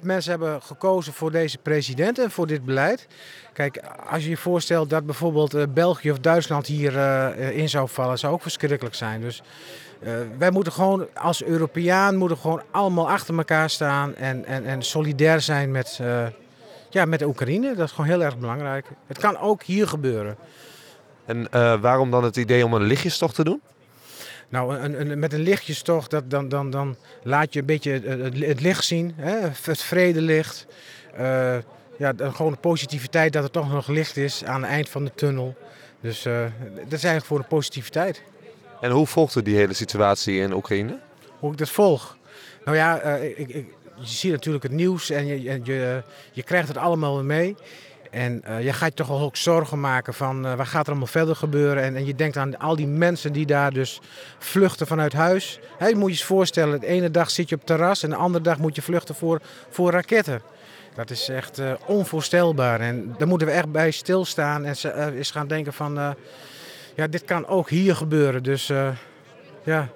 Mensen 0.02 0.32
hebben 0.32 0.62
gekozen 0.62 1.14
voor 1.14 1.32
deze 1.32 1.58
president 1.58 2.20
en 2.20 2.32
voor 2.32 2.48
dit 2.48 2.66
beleid. 2.66 3.08
Kijk, 3.54 3.82
als 4.10 4.24
je 4.24 4.30
je 4.30 4.38
voorstelt 4.38 4.90
dat 4.90 5.06
bijvoorbeeld 5.06 5.56
uh, 5.56 5.64
België 5.74 6.12
of 6.12 6.20
Duitsland 6.20 6.68
hier 6.68 6.94
uh, 6.94 7.58
in 7.58 7.70
zou 7.70 7.90
vallen, 7.90 8.18
zou 8.18 8.34
ook 8.34 8.42
verschrikkelijk 8.42 8.96
zijn. 8.96 9.22
Dus 9.22 9.42
wij 10.38 10.52
moeten 10.52 10.74
gewoon 10.74 11.08
als 11.14 11.44
Europeaan 11.44 12.16
moeten 12.16 12.38
gewoon 12.38 12.62
allemaal 12.72 13.10
achter 13.10 13.38
elkaar 13.38 13.70
staan 13.70 14.16
en, 14.16 14.46
en, 14.46 14.66
en 14.66 14.82
solidair 14.82 15.42
zijn 15.42 15.72
met 15.72 16.00
ja, 16.90 17.06
met 17.06 17.20
de 17.20 17.28
Oekraïne. 17.28 17.76
Dat 17.76 17.86
is 17.86 17.92
gewoon 17.92 18.10
heel 18.10 18.24
erg 18.24 18.38
belangrijk. 18.38 18.88
Het 19.08 19.18
kan 19.18 19.38
ook 19.38 19.64
hier 19.64 19.88
gebeuren. 19.88 20.38
En 21.26 21.48
uh, 21.56 21.82
waarom 21.82 22.12
dan 22.12 22.24
het 22.24 22.38
idee 22.38 22.66
om 22.66 22.74
een 22.74 22.84
lichtjestocht 22.84 23.36
te 23.36 23.44
doen? 23.44 23.62
Nou, 24.50 24.78
een, 24.78 25.02
een, 25.02 25.20
met 25.20 25.34
een 25.34 25.42
lichtjestocht, 25.42 26.10
dat, 26.10 26.30
dan, 26.30 26.50
dan, 26.50 26.70
dan 26.70 26.96
laat 27.24 27.54
je 27.54 27.60
een 27.60 27.66
beetje 27.66 27.92
het, 27.92 28.40
het 28.40 28.62
licht 28.62 28.84
zien. 28.84 29.14
Hè? 29.16 29.38
Het 29.62 29.82
vredelicht. 29.82 30.66
Uh, 31.20 31.58
ja, 31.98 32.14
gewoon 32.18 32.52
de 32.52 32.58
positiviteit 32.58 33.34
dat 33.34 33.44
er 33.44 33.52
toch 33.52 33.72
nog 33.72 33.88
licht 33.88 34.18
is 34.18 34.44
aan 34.44 34.62
het 34.62 34.72
eind 34.72 34.90
van 34.90 35.06
de 35.06 35.12
tunnel. 35.16 35.56
Dus 36.02 36.26
uh, 36.26 36.42
dat 36.74 36.94
is 36.94 37.04
eigenlijk 37.04 37.26
voor 37.26 37.40
de 37.40 37.46
positiviteit. 37.46 38.24
En 38.82 38.92
hoe 38.92 39.08
volgt 39.08 39.36
u 39.36 39.42
die 39.42 39.56
hele 39.56 39.74
situatie 39.74 40.40
in 40.40 40.54
Oekraïne? 40.54 41.00
Hoe 41.40 41.52
ik 41.52 41.58
dat 41.58 41.70
volg? 41.70 42.18
Nou 42.66 42.78
ja, 42.78 43.16
ik, 43.16 43.50
ik, 43.50 43.66
je 44.00 44.08
ziet 44.08 44.32
natuurlijk 44.32 44.64
het 44.64 44.72
nieuws 44.72 45.10
en 45.10 45.26
je, 45.26 45.42
je, 45.64 46.04
je 46.32 46.44
krijgt 46.44 46.68
het 46.68 46.78
allemaal 46.78 47.24
mee. 47.24 47.56
En 48.10 48.42
uh, 48.48 48.64
je 48.64 48.74
gaat 48.74 48.90
je 48.90 48.94
toch 48.94 49.22
ook 49.22 49.36
zorgen 49.36 49.80
maken 49.80 50.14
van 50.14 50.46
uh, 50.46 50.54
wat 50.54 50.68
gaat 50.68 50.84
er 50.84 50.90
allemaal 50.90 51.08
verder 51.08 51.36
gebeuren. 51.36 51.84
En, 51.84 51.96
en, 51.96 52.06
je 52.06 52.16
denkt 52.16 52.38
aan 52.38 52.60
al 52.60 52.76
die 52.76 52.88
mensen 52.88 53.34
die 53.34 53.46
daar 53.46 53.74
dus 53.74 54.00
vluchten 54.38 54.88
vanuit 54.88 55.14
huis. 55.14 55.60
Je 55.80 55.96
moet 55.96 56.04
je 56.04 56.10
eens 56.10 56.24
voorstellen, 56.24 56.80
de 56.80 56.88
ene 56.88 57.12
dag 57.12 57.30
zit 57.30 57.50
je 57.50 57.56
op 57.56 57.66
terras 57.66 58.04
en 58.04 58.10
de 58.10 58.16
andere 58.16 58.44
dag 58.44 58.58
moet 58.58 58.76
je 58.76 58.82
vluchten 58.82 59.16
voor, 59.16 59.42
voor 59.70 59.92
raketten. 59.92 60.42
Dat 60.96 61.10
is 61.10 61.30
echt 61.30 61.60
uh, 61.60 61.72
onvoorstelbaar. 61.86 62.80
En 62.80 63.16
daar 63.18 63.28
moeten 63.28 63.48
we 63.48 63.54
echt 63.54 63.72
bij 63.72 63.92
stilstaan 63.92 64.66
en 64.66 64.76
eens 65.16 65.32
gaan 65.32 65.48
denken 65.48 65.74
van... 65.74 66.16
ja, 66.96 67.08
dit 67.08 67.26
kan 67.26 67.48
ook 67.48 67.70
hier 67.70 67.96
gebeuren. 67.96 68.44
Dus 68.44 68.72
ja, 69.64 69.88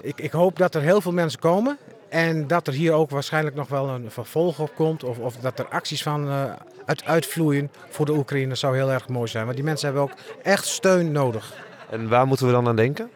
ik, 0.00 0.20
ik 0.20 0.32
hoop 0.32 0.58
dat 0.58 0.74
er 0.74 0.82
heel 0.82 1.00
veel 1.00 1.12
mensen 1.12 1.40
komen. 1.40 1.78
En 2.10 2.46
dat 2.46 2.66
er 2.66 2.72
hier 2.72 2.92
ook 2.92 3.10
waarschijnlijk 3.10 3.56
nog 3.56 3.68
wel 3.68 3.88
een 3.88 4.10
vervolg 4.10 4.58
op 4.58 4.74
komt. 4.74 5.04
Of, 5.04 5.18
of 5.18 5.36
dat 5.36 5.58
er 5.58 5.68
acties 5.68 6.02
van 6.02 6.26
uh, 6.28 6.52
uit, 6.84 7.04
uitvloeien 7.04 7.70
voor 7.88 8.06
de 8.06 8.12
Oekraïne 8.12 8.54
zou 8.54 8.76
heel 8.76 8.90
erg 8.90 9.08
mooi 9.08 9.28
zijn. 9.28 9.44
Want 9.44 9.56
die 9.56 9.64
mensen 9.64 9.86
hebben 9.86 10.02
ook 10.02 10.18
echt 10.42 10.66
steun 10.66 11.12
nodig. 11.12 11.54
En 11.90 12.08
waar 12.08 12.26
moeten 12.26 12.46
we 12.46 12.52
dan 12.52 12.68
aan 12.68 12.76
denken? 12.76 13.10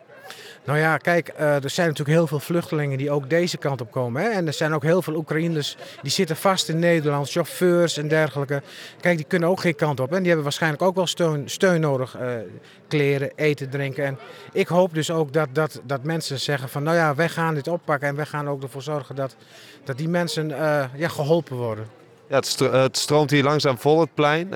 Nou 0.65 0.79
ja, 0.79 0.97
kijk, 0.97 1.33
uh, 1.41 1.65
er 1.65 1.71
zijn 1.71 1.89
natuurlijk 1.89 2.17
heel 2.17 2.27
veel 2.27 2.41
vluchtelingen 2.41 2.99
die 2.99 3.11
ook 3.11 3.31
deze 3.31 3.57
kant 3.57 3.81
op 3.81 3.91
komen. 3.91 4.23
Hè? 4.23 4.29
En 4.29 4.47
er 4.47 4.53
zijn 4.53 4.73
ook 4.73 4.83
heel 4.83 5.03
veel 5.03 5.15
Oekraïners 5.15 5.77
die 6.03 6.11
zitten 6.11 6.37
vast 6.37 6.69
in 6.69 6.79
Nederland, 6.79 7.31
chauffeurs 7.31 7.97
en 7.97 8.09
dergelijke. 8.09 8.63
Kijk, 9.01 9.17
die 9.17 9.27
kunnen 9.27 9.49
ook 9.49 9.61
geen 9.61 9.75
kant 9.75 10.01
op. 10.01 10.11
En 10.11 10.17
die 10.17 10.27
hebben 10.27 10.43
waarschijnlijk 10.43 10.83
ook 10.83 10.95
wel 10.95 11.07
steun, 11.07 11.51
steun 11.51 11.81
nodig. 11.81 12.17
Uh, 12.21 12.29
kleren, 12.89 13.31
eten, 13.37 13.71
drinken. 13.71 14.05
En 14.05 14.19
ik 14.53 14.69
hoop 14.69 14.95
dus 14.95 15.11
ook 15.11 15.33
dat, 15.33 15.49
dat, 15.53 15.81
dat 15.85 16.03
mensen 16.03 16.41
zeggen 16.41 16.69
van, 16.69 16.83
nou 16.83 16.97
ja, 16.97 17.15
wij 17.15 17.29
gaan 17.29 17.55
dit 17.55 17.69
oppakken. 17.69 18.09
En 18.09 18.17
wij 18.17 18.27
gaan 18.27 18.49
ook 18.49 18.63
ervoor 18.63 18.83
zorgen 18.83 19.15
dat, 19.15 19.37
dat 19.85 19.99
die 19.99 20.09
mensen 20.09 20.51
uh, 20.51 20.85
ja, 20.95 21.09
geholpen 21.09 21.57
worden. 21.57 21.87
Ja, 22.29 22.37
het, 22.37 22.97
stroomt 22.97 23.31
hier 23.31 23.45
langzaam 23.45 23.79
vol, 23.79 24.01
het 24.01 24.15
plein. 24.15 24.49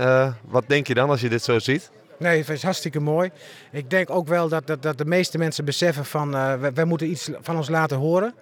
wat 0.44 0.64
denk 0.66 0.86
je 0.86 0.94
dan 0.94 1.10
als 1.10 1.20
je 1.20 1.28
dit 1.28 1.42
zo 1.42 1.58
ziet? 1.58 1.90
Nee, 2.18 2.38
het 2.38 2.48
is 2.48 2.62
hartstikke 2.62 3.00
mooi. 3.00 3.30
Ik 3.72 3.90
denk 3.90 4.10
ook 4.10 4.28
wel 4.28 4.48
dat, 4.48 4.66
dat, 4.66 4.82
dat 4.82 4.98
de 4.98 5.04
meeste 5.04 5.38
mensen 5.38 5.64
beseffen 5.64 6.04
van 6.04 6.34
uh, 6.34 6.54
wij, 6.74 6.84
moeten 6.84 7.10
iets 7.10 7.30
van 7.40 7.56
ons 7.56 7.68
laten 7.68 7.96
horen. 7.96 8.34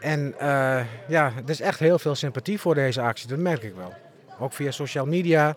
En 0.00 0.34
uh, 0.40 0.80
ja, 1.08 1.32
er 1.44 1.50
is 1.50 1.60
echt 1.60 1.78
heel 1.78 1.98
veel 1.98 2.14
sympathie 2.14 2.60
voor 2.60 2.74
deze 2.74 3.00
actie, 3.00 3.28
dat 3.28 3.38
merk 3.38 3.62
ik 3.62 3.74
wel. 3.74 3.92
ook 4.38 4.52
via 4.52 4.70
social 4.70 5.06
media. 5.06 5.56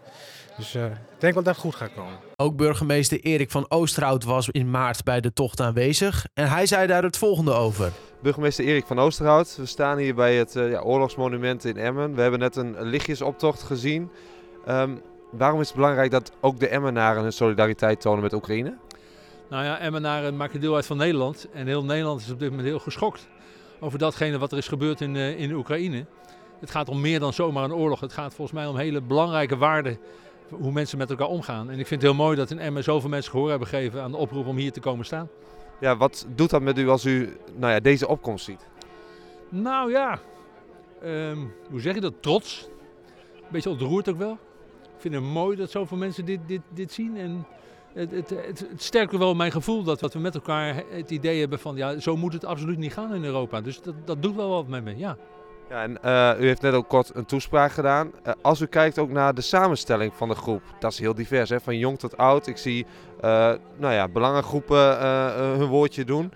Dus 0.58 0.76
eh, 0.76 0.86
ik 0.86 1.20
denk 1.20 1.34
wel 1.34 1.44
dat 1.44 1.54
het 1.54 1.64
goed 1.64 1.76
gaat 1.76 1.94
komen. 1.94 2.18
Ook 2.36 2.56
burgemeester 2.56 3.20
Erik 3.20 3.52
van 3.52 3.66
Oosterhout 3.70 4.24
was 4.24 4.50
in 4.50 4.70
maart 4.70 5.04
bij 5.04 5.22
de 5.22 5.34
tocht 5.34 5.62
aanwezig. 5.62 6.26
En 6.34 6.50
hij 6.50 6.66
zei 6.66 6.88
daar 6.88 7.04
het 7.04 7.18
volgende 7.18 7.52
over. 7.52 7.92
Burgemeester 8.22 8.66
Erik 8.66 8.86
van 8.86 9.00
Oosterhout, 9.00 9.56
we 9.56 9.66
staan 9.66 9.98
hier 9.98 10.16
bij 10.16 10.36
het 10.36 10.56
uh, 10.56 10.72
ja, 10.72 10.80
oorlogsmonument 10.80 11.66
in 11.66 11.78
Emmen. 11.78 12.16
We 12.16 12.22
hebben 12.22 12.40
net 12.40 12.56
een 12.56 12.82
lichtjesoptocht 12.82 13.62
gezien. 13.62 14.12
Um, 14.68 15.02
waarom 15.30 15.60
is 15.60 15.68
het 15.68 15.76
belangrijk 15.76 16.12
dat 16.12 16.32
ook 16.40 16.60
de 16.60 16.68
Emmenaren 16.68 17.22
hun 17.22 17.34
solidariteit 17.34 18.02
tonen 18.02 18.22
met 18.22 18.34
Oekraïne? 18.34 18.78
Nou 19.50 19.64
ja, 19.64 19.80
Emmenaren 19.80 20.38
maken 20.38 20.60
deel 20.60 20.76
uit 20.76 20.86
van 20.86 20.98
Nederland. 20.98 21.48
En 21.54 21.68
heel 21.68 21.84
Nederland 21.84 22.22
is 22.22 22.32
op 22.32 22.40
dit 22.40 22.50
moment 22.50 22.68
heel 22.68 22.80
geschokt 22.80 23.28
over 23.80 24.00
datgene 24.00 24.38
wat 24.38 24.52
er 24.52 24.58
is 24.58 24.68
gebeurd 24.68 25.02
in, 25.02 25.16
uh, 25.16 25.40
in 25.40 25.52
Oekraïne. 25.54 26.06
Het 26.60 26.72
gaat 26.72 26.90
om 26.90 27.02
meer 27.02 27.20
dan 27.20 27.34
zomaar 27.34 27.64
een 27.64 27.74
oorlog. 27.74 28.00
Het 28.00 28.14
gaat 28.14 28.34
volgens 28.34 28.58
mij 28.58 28.68
om 28.68 28.78
hele 28.78 29.02
belangrijke 29.02 29.58
waarden 29.58 30.00
hoe 30.50 30.72
mensen 30.72 30.98
met 30.98 31.10
elkaar 31.10 31.28
omgaan. 31.28 31.70
En 31.70 31.80
ik 31.80 31.88
vind 31.88 32.02
het 32.02 32.12
heel 32.12 32.24
mooi 32.24 32.36
dat 32.36 32.52
in 32.52 32.60
Emmen 32.60 32.84
zoveel 32.84 33.10
mensen 33.10 33.32
gehoor 33.32 33.50
hebben 33.50 33.68
gegeven 33.68 34.02
aan 34.02 34.12
de 34.12 34.18
oproep 34.18 34.46
om 34.46 34.58
hier 34.58 34.72
te 34.72 34.80
komen 34.80 35.06
staan. 35.06 35.30
Ja, 35.80 35.98
wat 35.98 36.26
doet 36.36 36.50
dat 36.50 36.62
met 36.62 36.78
u 36.78 36.90
als 36.90 37.06
u 37.06 37.38
nou 37.56 37.74
ja, 37.74 37.80
deze 37.80 38.08
opkomst 38.08 38.46
ziet? 38.46 38.68
Nou 39.50 39.92
ja, 39.92 40.20
um, 41.04 41.54
hoe 41.70 41.82
zeg 41.82 41.94
je 41.94 42.02
dat? 42.02 42.14
Trots. 42.20 42.70
Een 43.36 43.44
beetje 43.50 43.70
ontroerd 43.70 44.10
ook 44.10 44.18
wel. 44.18 44.38
Vind 45.00 45.14
het 45.14 45.24
mooi 45.24 45.58
dat 45.58 45.72
zoveel 45.72 45.98
mensen 45.98 46.26
dit, 46.26 46.40
dit, 46.48 46.62
dit 46.74 46.92
zien. 46.92 47.18
En 47.18 47.46
het, 47.94 48.12
het, 48.12 48.30
het, 48.30 48.92
het 48.92 49.12
wel 49.12 49.36
mijn 49.36 49.52
gevoel 49.52 49.84
dat, 49.84 50.00
dat 50.00 50.14
we 50.14 50.20
met 50.20 50.36
elkaar 50.36 50.84
het 50.90 51.12
idee 51.12 51.40
hebben 51.40 51.60
van 51.60 51.76
ja, 51.76 52.00
zo 52.00 52.18
moet 52.18 52.34
het 52.34 52.46
absoluut 52.46 52.78
niet 52.78 52.94
gaan 52.94 53.14
in 53.14 53.24
Europa. 53.24 53.62
Dus 53.62 53.82
dat, 53.82 53.96
dat 54.06 54.22
doet 54.22 54.36
wel 54.36 54.50
wat 54.50 54.68
met 54.68 54.84
me, 54.84 54.98
ja. 54.98 55.18
Ja, 55.70 55.84
en 55.84 55.98
uh, 56.06 56.44
u 56.44 56.48
heeft 56.48 56.62
net 56.62 56.74
ook 56.74 56.88
kort 56.88 57.16
een 57.16 57.26
toespraak 57.26 57.72
gedaan. 57.72 58.12
Uh, 58.28 58.34
als 58.42 58.62
u 58.62 58.66
kijkt 58.66 59.00
ook 59.00 59.10
naar 59.10 59.34
de 59.34 59.42
samenstelling 59.42 60.14
van 60.16 60.30
de 60.30 60.36
groep, 60.36 60.62
dat 60.80 60.92
is 60.92 61.00
heel 61.00 61.14
divers, 61.14 61.50
hè? 61.50 61.60
van 61.60 61.78
jong 61.78 62.00
tot 62.00 62.18
oud. 62.18 62.48
Ik 62.48 62.58
zie 62.58 62.86
uh, 62.86 63.54
nou 63.78 63.94
ja, 63.94 64.08
belangengroepen 64.08 65.00
hun 65.58 65.68
woordje 65.68 66.06
doen. 66.06 66.32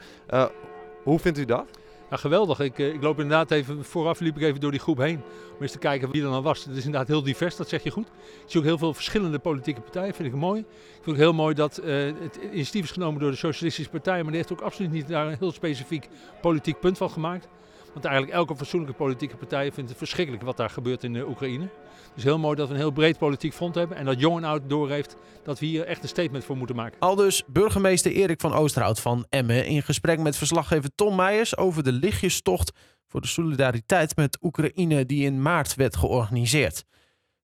hoe 1.04 1.20
vindt 1.20 1.38
u 1.38 1.46
dat? 1.46 1.66
Ja, 2.14 2.20
geweldig. 2.20 2.60
Ik, 2.60 2.78
ik 2.78 3.02
loop 3.02 3.20
inderdaad 3.20 3.52
even, 3.52 3.84
vooraf 3.86 4.20
liep 4.20 4.36
ik 4.36 4.42
even 4.42 4.60
door 4.60 4.72
die 4.72 4.80
groep 4.80 4.98
heen. 4.98 5.22
Om 5.56 5.62
eens 5.62 5.72
te 5.72 5.78
kijken 5.78 6.12
wie 6.12 6.24
er 6.24 6.30
dan 6.30 6.44
was. 6.44 6.66
Het 6.66 6.76
is 6.78 6.86
inderdaad 6.86 7.08
heel 7.08 7.24
divers, 7.24 7.56
dat 7.56 7.70
zeg 7.70 7.84
je 7.84 7.90
goed. 7.90 8.08
Ik 8.08 8.44
zie 8.46 8.60
ook 8.60 8.66
heel 8.66 8.78
veel 8.78 8.94
verschillende 8.94 9.40
politieke 9.40 9.82
partijen, 9.82 10.14
vind 10.14 10.28
ik 10.28 10.36
mooi. 10.36 10.60
Ik 10.60 11.04
vind 11.04 11.06
het 11.06 11.26
heel 11.26 11.34
mooi 11.34 11.56
dat 11.56 11.76
het 11.76 12.40
initiatief 12.52 12.84
is 12.84 12.92
genomen 12.92 13.20
door 13.20 13.32
de 13.32 13.38
Socialistische 13.38 13.92
Partij. 13.92 14.22
Maar 14.22 14.32
die 14.32 14.36
heeft 14.36 14.52
ook 14.52 14.62
absoluut 14.62 14.92
niet 14.92 15.08
daar 15.08 15.28
een 15.28 15.38
heel 15.40 15.52
specifiek 15.52 16.08
politiek 16.42 16.80
punt 16.80 16.98
van 16.98 17.10
gemaakt. 17.10 17.48
Want 17.94 18.06
eigenlijk 18.06 18.36
elke 18.36 18.56
fatsoenlijke 18.56 18.96
politieke 18.96 19.36
partij 19.36 19.72
vindt 19.72 19.90
het 19.90 19.98
verschrikkelijk 19.98 20.44
wat 20.44 20.58
daar 20.58 20.70
gebeurt 20.70 21.04
in 21.04 21.28
Oekraïne. 21.28 21.70
Dus 22.16 22.24
heel 22.24 22.40
mooi 22.40 22.56
dat 22.56 22.68
we 22.68 22.74
een 22.74 22.80
heel 22.80 22.92
breed 22.92 23.18
politiek 23.18 23.54
front 23.54 23.76
hebben. 23.76 23.98
En 23.98 24.06
dat 24.06 24.20
jong 24.20 24.38
en 24.38 24.44
oud 24.44 24.62
doorheeft 24.68 25.16
dat 25.44 25.60
we 25.60 25.66
hier 25.66 25.86
echt 25.86 26.04
een 26.04 26.10
statement 26.10 26.44
voor 26.44 26.58
moeten 26.58 26.76
maken. 26.76 27.00
Al 27.00 27.16
dus 27.16 27.44
burgemeester 27.48 28.12
Erik 28.12 28.42
van 28.42 28.54
Oosterhout 28.54 29.00
van 29.00 29.26
Emmen 29.30 29.66
in 29.66 29.84
gesprek 29.84 30.20
met 30.20 30.38
verslaggever 30.38 30.90
Tom 30.96 31.16
Meijers 31.16 31.58
over 31.58 31.84
de 31.84 31.92
lichtjestocht 31.92 32.72
voor 33.08 33.22
de 33.22 33.28
solidariteit 33.28 34.16
met 34.16 34.38
Oekraïne 34.42 35.06
die 35.06 35.26
in 35.26 35.42
maart 35.42 35.76
werd 35.76 35.96
georganiseerd. 35.96 36.84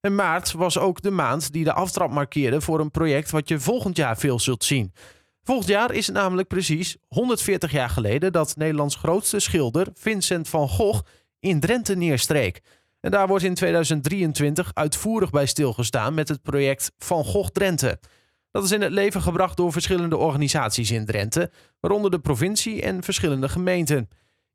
En 0.01 0.15
maart 0.15 0.51
was 0.51 0.77
ook 0.77 1.01
de 1.01 1.12
maand 1.12 1.53
die 1.53 1.63
de 1.63 1.74
aftrap 1.74 2.12
markeerde 2.12 2.62
voor 2.62 2.79
een 2.79 2.91
project 2.91 3.32
wat 3.32 3.48
je 3.48 3.60
volgend 3.60 3.98
jaar 3.98 4.18
veel 4.18 4.39
zult 4.39 4.63
zien. 4.63 4.94
Volgend 5.50 5.70
jaar 5.70 5.94
is 5.94 6.06
het 6.06 6.15
namelijk 6.15 6.48
precies 6.48 6.98
140 7.08 7.72
jaar 7.72 7.89
geleden 7.89 8.32
dat 8.32 8.56
Nederlands 8.56 8.96
grootste 8.96 9.39
schilder 9.39 9.88
Vincent 9.94 10.48
van 10.50 10.70
Gogh 10.70 11.06
in 11.39 11.60
Drenthe 11.60 11.96
neerstreek. 11.96 12.62
En 13.00 13.12
daar 13.12 13.27
wordt 13.27 13.44
in 13.44 13.53
2023 13.53 14.72
uitvoerig 14.74 15.29
bij 15.29 15.46
stilgestaan 15.46 16.13
met 16.13 16.27
het 16.27 16.41
project 16.41 16.91
Van 16.98 17.24
Gogh 17.24 17.50
Drenthe. 17.50 18.00
Dat 18.51 18.63
is 18.63 18.72
in 18.72 18.82
het 18.82 18.91
leven 18.91 19.22
gebracht 19.22 19.58
door 19.58 19.72
verschillende 19.72 20.18
organisaties 20.18 20.91
in 20.91 21.06
Drenthe, 21.06 21.51
waaronder 21.79 22.12
de 22.12 22.20
provincie 22.20 22.82
en 22.82 23.03
verschillende 23.03 23.50
gemeenten. 23.50 24.10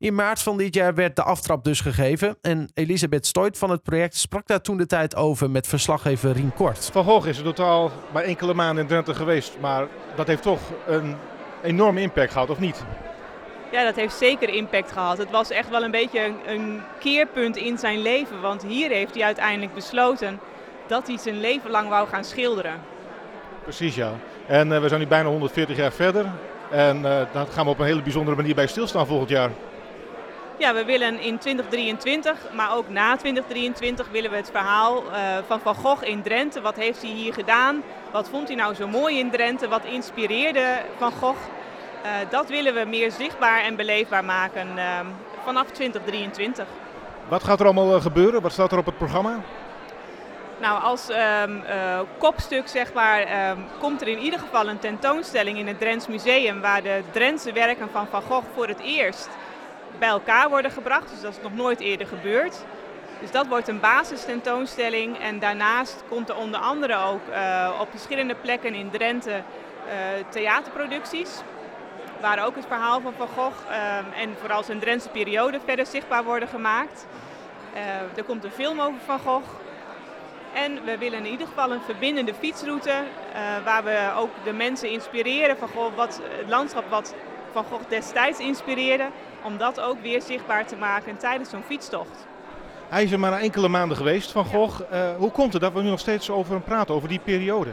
In 0.05 0.15
maart 0.15 0.41
van 0.41 0.57
dit 0.57 0.73
jaar 0.73 0.95
werd 0.95 1.15
de 1.15 1.23
aftrap 1.23 1.63
dus 1.63 1.79
gegeven 1.79 2.37
en 2.41 2.69
Elisabeth 2.73 3.25
Stoit 3.25 3.57
van 3.57 3.69
het 3.69 3.83
project 3.83 4.17
sprak 4.17 4.47
daar 4.47 4.61
toen 4.61 4.77
de 4.77 4.85
tijd 4.85 5.15
over 5.15 5.49
met 5.49 5.67
verslaggever 5.67 6.31
Rien 6.31 6.53
Kort. 6.53 6.89
Van 6.91 7.03
Gogh 7.03 7.27
is 7.27 7.37
in 7.37 7.43
totaal 7.43 7.91
maar 8.13 8.23
enkele 8.23 8.53
maanden 8.53 8.83
in 8.83 8.89
Drenthe 8.89 9.13
geweest, 9.13 9.57
maar 9.59 9.87
dat 10.15 10.27
heeft 10.27 10.41
toch 10.41 10.59
een 10.87 11.15
enorme 11.63 12.01
impact 12.01 12.31
gehad, 12.31 12.49
of 12.49 12.59
niet? 12.59 12.83
Ja, 13.71 13.83
dat 13.83 13.95
heeft 13.95 14.15
zeker 14.15 14.49
impact 14.49 14.91
gehad. 14.91 15.17
Het 15.17 15.31
was 15.31 15.49
echt 15.49 15.69
wel 15.69 15.83
een 15.83 15.91
beetje 15.91 16.25
een, 16.25 16.35
een 16.45 16.81
keerpunt 16.99 17.57
in 17.57 17.77
zijn 17.77 18.01
leven, 18.01 18.41
want 18.41 18.63
hier 18.63 18.89
heeft 18.89 19.13
hij 19.13 19.23
uiteindelijk 19.23 19.73
besloten 19.73 20.39
dat 20.87 21.07
hij 21.07 21.17
zijn 21.17 21.39
leven 21.39 21.69
lang 21.69 21.89
wou 21.89 22.07
gaan 22.07 22.23
schilderen. 22.23 22.81
Precies, 23.63 23.95
ja. 23.95 24.11
En 24.47 24.71
uh, 24.71 24.81
we 24.81 24.87
zijn 24.87 24.99
nu 24.99 25.07
bijna 25.07 25.29
140 25.29 25.77
jaar 25.77 25.91
verder 25.91 26.25
en 26.71 26.97
uh, 26.97 27.03
daar 27.03 27.47
gaan 27.51 27.65
we 27.65 27.71
op 27.71 27.79
een 27.79 27.85
hele 27.85 28.01
bijzondere 28.01 28.35
manier 28.35 28.55
bij 28.55 28.67
stilstaan 28.67 29.07
volgend 29.07 29.29
jaar. 29.29 29.49
Ja, 30.57 30.73
we 30.73 30.85
willen 30.85 31.19
in 31.19 31.37
2023, 31.37 32.37
maar 32.53 32.75
ook 32.75 32.89
na 32.89 33.15
2023 33.15 34.09
willen 34.11 34.29
we 34.31 34.35
het 34.35 34.49
verhaal 34.51 35.03
uh, 35.03 35.37
van 35.47 35.59
Van 35.59 35.75
Gogh 35.75 36.03
in 36.03 36.21
Drenthe. 36.21 36.61
Wat 36.61 36.75
heeft 36.75 37.01
hij 37.01 37.11
hier 37.11 37.33
gedaan? 37.33 37.83
Wat 38.11 38.29
vond 38.29 38.47
hij 38.47 38.57
nou 38.57 38.73
zo 38.73 38.87
mooi 38.87 39.19
in 39.19 39.31
Drenthe? 39.31 39.67
Wat 39.67 39.85
inspireerde 39.85 40.81
Van 40.97 41.11
Gogh? 41.11 41.39
Uh, 42.05 42.11
dat 42.29 42.49
willen 42.49 42.73
we 42.73 42.85
meer 42.85 43.11
zichtbaar 43.11 43.63
en 43.63 43.75
beleefbaar 43.75 44.25
maken 44.25 44.67
uh, 44.75 44.99
vanaf 45.43 45.65
2023. 45.65 46.65
Wat 47.27 47.43
gaat 47.43 47.59
er 47.59 47.65
allemaal 47.65 48.01
gebeuren? 48.01 48.41
Wat 48.41 48.51
staat 48.51 48.71
er 48.71 48.77
op 48.77 48.85
het 48.85 48.97
programma? 48.97 49.39
Nou, 50.61 50.81
als 50.81 51.09
um, 51.09 51.15
uh, 51.55 51.99
kopstuk 52.17 52.67
zeg 52.67 52.93
maar, 52.93 53.49
um, 53.49 53.65
komt 53.79 54.01
er 54.01 54.07
in 54.07 54.19
ieder 54.19 54.39
geval 54.39 54.67
een 54.67 54.79
tentoonstelling 54.79 55.57
in 55.57 55.67
het 55.67 55.79
Drents 55.79 56.07
Museum 56.07 56.61
waar 56.61 56.83
de 56.83 57.01
Drentse 57.11 57.51
werken 57.51 57.89
van 57.91 58.07
Van 58.07 58.21
Gogh 58.21 58.45
voor 58.53 58.67
het 58.67 58.79
eerst 58.79 59.29
bij 59.99 60.09
elkaar 60.09 60.49
worden 60.49 60.71
gebracht. 60.71 61.09
Dus 61.09 61.21
dat 61.21 61.31
is 61.31 61.41
nog 61.41 61.53
nooit 61.53 61.79
eerder 61.79 62.07
gebeurd. 62.07 62.65
Dus 63.19 63.31
dat 63.31 63.47
wordt 63.47 63.67
een 63.67 63.79
basistentoonstelling. 63.79 65.19
En 65.19 65.39
daarnaast 65.39 66.03
komt 66.09 66.29
er 66.29 66.35
onder 66.35 66.59
andere 66.59 66.95
ook 66.97 67.21
uh, 67.29 67.77
op 67.79 67.87
verschillende 67.89 68.35
plekken 68.35 68.73
in 68.73 68.89
Drenthe 68.89 69.31
uh, 69.31 69.93
theaterproducties. 70.29 71.41
Waar 72.21 72.45
ook 72.45 72.55
het 72.55 72.65
verhaal 72.65 73.01
van 73.01 73.13
Van 73.17 73.27
Gogh 73.27 73.69
uh, 73.69 73.97
en 74.21 74.35
vooral 74.39 74.63
zijn 74.63 74.79
Drentse 74.79 75.09
periode 75.09 75.59
verder 75.65 75.85
zichtbaar 75.85 76.23
worden 76.23 76.47
gemaakt. 76.47 77.05
er 78.15 78.23
komt 78.23 78.43
een 78.43 78.51
film 78.51 78.79
over 78.79 78.99
Van 79.05 79.19
Gogh. 79.19 79.49
En 80.53 80.83
we 80.83 80.97
willen 80.97 81.19
in 81.19 81.31
ieder 81.31 81.47
geval 81.47 81.71
een 81.71 81.81
verbindende 81.81 82.33
fietsroute 82.33 82.93
waar 83.63 83.83
we 83.83 84.11
ook 84.17 84.29
de 84.43 84.53
mensen 84.53 84.89
inspireren 84.89 85.57
van 85.57 85.67
goh, 85.67 85.95
wat, 85.95 86.21
het 86.37 86.49
landschap 86.49 86.89
wat 86.89 87.15
Van 87.51 87.63
Gogh 87.63 87.89
destijds 87.89 88.39
inspireerde, 88.39 89.07
om 89.45 89.57
dat 89.57 89.79
ook 89.79 90.01
weer 90.01 90.21
zichtbaar 90.21 90.65
te 90.65 90.75
maken 90.75 91.17
tijdens 91.17 91.49
zo'n 91.49 91.63
fietstocht. 91.63 92.25
Hij 92.89 93.03
is 93.03 93.11
er 93.11 93.19
maar 93.19 93.39
enkele 93.39 93.67
maanden 93.67 93.97
geweest, 93.97 94.31
Van 94.31 94.45
Gogh. 94.45 94.81
Ja. 94.91 95.09
Uh, 95.09 95.17
hoe 95.17 95.31
komt 95.31 95.53
het 95.53 95.61
dat 95.61 95.73
we 95.73 95.81
nu 95.81 95.89
nog 95.89 95.99
steeds 95.99 96.29
over 96.29 96.53
hem 96.53 96.63
praten, 96.63 96.95
over 96.95 97.09
die 97.09 97.19
periode? 97.19 97.71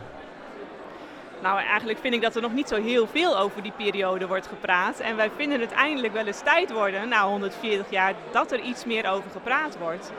Nou, 1.43 1.59
eigenlijk 1.59 1.99
vind 1.99 2.15
ik 2.15 2.23
dat 2.23 2.37
er 2.37 2.43
nog 2.43 2.53
niet 2.53 2.69
zo 2.69 2.83
heel 2.83 3.07
veel 3.07 3.39
over 3.39 3.63
die 3.63 3.73
periode 3.77 4.27
wordt 4.27 4.47
gepraat. 4.47 5.01
En 5.01 5.17
wij 5.17 5.31
vinden 5.37 5.61
het 5.61 5.73
eindelijk 5.73 6.13
wel 6.13 6.27
eens 6.27 6.41
tijd 6.41 6.73
worden, 6.73 7.09
na 7.09 7.27
140 7.27 7.91
jaar, 7.91 8.15
dat 8.33 8.53
er 8.53 8.61
iets 8.61 8.85
meer 8.85 9.11
over 9.11 9.31
gepraat 9.31 9.79
wordt. 9.79 10.13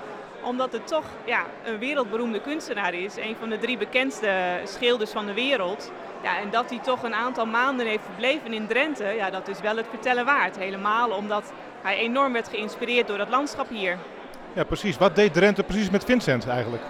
Omdat 0.43 0.71
het 0.71 0.88
toch 0.88 1.05
ja, 1.25 1.45
een 1.63 1.79
wereldberoemde 1.79 2.41
kunstenaar 2.41 2.93
is, 2.93 3.15
een 3.17 3.35
van 3.39 3.50
de 3.50 3.57
drie 3.57 3.77
bekendste 3.77 4.59
schilders 4.63 5.12
van 5.12 5.25
de 5.25 5.33
wereld. 5.33 5.91
Ja, 6.23 6.39
en 6.39 6.50
dat 6.50 6.69
hij 6.69 6.79
toch 6.79 7.03
een 7.03 7.13
aantal 7.13 7.45
maanden 7.45 7.85
heeft 7.85 8.03
verbleven 8.03 8.53
in 8.53 8.67
Drenthe, 8.67 9.05
ja, 9.05 9.29
dat 9.29 9.47
is 9.47 9.59
wel 9.59 9.75
het 9.77 9.85
vertellen 9.89 10.25
waard. 10.25 10.57
Helemaal 10.57 11.09
omdat 11.09 11.53
hij 11.81 11.97
enorm 11.97 12.33
werd 12.33 12.47
geïnspireerd 12.47 13.07
door 13.07 13.17
dat 13.17 13.29
landschap 13.29 13.69
hier. 13.69 13.97
Ja, 14.53 14.63
precies. 14.63 14.97
Wat 14.97 15.15
deed 15.15 15.33
Drenthe 15.33 15.63
precies 15.63 15.89
met 15.89 16.03
Vincent 16.03 16.47
eigenlijk? 16.47 16.83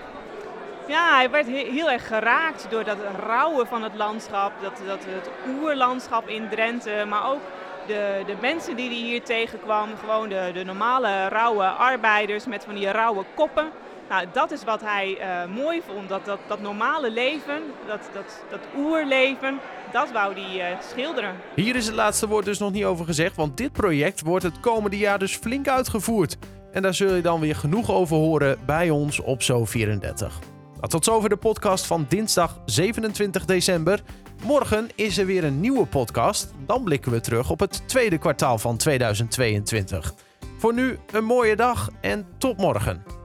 Ja, 0.88 1.16
hij 1.16 1.30
werd 1.30 1.48
heel 1.48 1.92
erg 1.92 2.08
geraakt 2.08 2.68
door 2.70 2.84
dat 2.84 2.98
rauwe 3.26 3.66
van 3.66 3.84
het 3.84 3.96
landschap, 3.96 4.52
dat, 4.62 4.82
dat 4.88 5.06
het 5.08 5.30
oerlandschap 5.48 6.28
in 6.28 6.50
Drenthe, 6.50 7.06
maar 7.08 7.32
ook 7.32 7.42
de, 7.88 8.24
de 8.26 8.36
mensen 8.42 8.76
die 8.76 8.88
hij 8.90 8.98
hier 8.98 9.24
tegenkwam, 9.24 9.90
gewoon 10.00 10.30
de, 10.30 10.52
de 10.54 10.64
normale 10.64 11.28
rauwe 11.28 11.66
arbeiders 11.66 12.46
met 12.46 12.64
van 12.64 12.76
die 12.76 12.92
rauwe 12.92 13.24
koppen. 13.36 13.70
Nou, 14.10 14.26
dat 14.34 14.52
is 14.52 14.64
wat 14.64 14.82
hij 14.82 15.18
uh, 15.20 15.56
mooi 15.56 15.82
vond, 15.88 16.10
dat, 16.10 16.26
dat, 16.26 16.40
dat 16.48 16.62
normale 16.62 17.12
leven, 17.12 17.62
dat, 17.88 18.10
dat, 18.14 18.44
dat 18.50 18.60
oerleven, 18.78 19.60
dat 19.92 20.12
wou 20.12 20.34
hij 20.34 20.72
uh, 20.72 20.80
schilderen. 20.92 21.36
Hier 21.56 21.76
is 21.76 21.86
het 21.86 21.96
laatste 21.96 22.28
woord 22.28 22.46
dus 22.46 22.60
nog 22.60 22.72
niet 22.72 22.86
over 22.86 23.06
gezegd, 23.06 23.36
want 23.36 23.58
dit 23.58 23.72
project 23.72 24.22
wordt 24.22 24.44
het 24.44 24.60
komende 24.60 24.98
jaar 24.98 25.20
dus 25.20 25.36
flink 25.36 25.68
uitgevoerd. 25.68 26.38
En 26.72 26.82
daar 26.82 26.94
zul 26.94 27.14
je 27.14 27.22
dan 27.22 27.40
weer 27.40 27.56
genoeg 27.56 27.92
over 27.92 28.16
horen 28.16 28.58
bij 28.66 28.90
ons 28.90 29.20
op 29.20 29.42
Zo34. 29.42 30.54
Nou, 30.84 30.88
tot 30.88 31.06
zover 31.06 31.30
de 31.30 31.38
podcast 31.38 31.86
van 31.86 32.06
dinsdag 32.10 32.60
27 32.66 33.46
december. 33.46 34.00
Morgen 34.44 34.90
is 34.96 35.18
er 35.18 35.26
weer 35.26 35.44
een 35.44 35.60
nieuwe 35.60 35.86
podcast. 35.86 36.54
Dan 36.66 36.84
blikken 36.84 37.12
we 37.12 37.20
terug 37.20 37.50
op 37.50 37.60
het 37.60 37.88
tweede 37.88 38.18
kwartaal 38.18 38.58
van 38.58 38.78
2022. 38.78 40.14
Voor 40.58 40.74
nu 40.74 40.98
een 41.12 41.26
mooie 41.26 41.56
dag 41.56 41.90
en 42.02 42.26
tot 42.38 42.58
morgen. 42.58 43.23